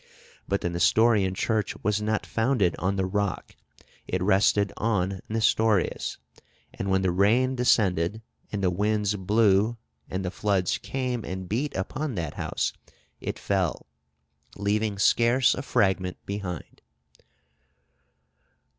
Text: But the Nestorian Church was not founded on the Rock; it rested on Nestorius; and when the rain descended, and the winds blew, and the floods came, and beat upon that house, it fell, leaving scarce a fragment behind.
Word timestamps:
But 0.47 0.61
the 0.61 0.69
Nestorian 0.71 1.35
Church 1.35 1.75
was 1.83 2.01
not 2.01 2.25
founded 2.25 2.75
on 2.79 2.95
the 2.95 3.05
Rock; 3.05 3.55
it 4.07 4.19
rested 4.23 4.73
on 4.75 5.19
Nestorius; 5.29 6.17
and 6.73 6.89
when 6.89 7.03
the 7.03 7.11
rain 7.11 7.55
descended, 7.55 8.23
and 8.51 8.63
the 8.63 8.71
winds 8.71 9.15
blew, 9.15 9.77
and 10.09 10.25
the 10.25 10.31
floods 10.31 10.79
came, 10.79 11.23
and 11.23 11.47
beat 11.47 11.75
upon 11.75 12.15
that 12.15 12.33
house, 12.33 12.73
it 13.19 13.37
fell, 13.37 13.85
leaving 14.55 14.97
scarce 14.97 15.53
a 15.53 15.61
fragment 15.61 16.17
behind. 16.25 16.81